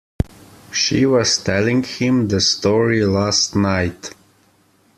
[0.71, 4.15] She was telling him the story last night.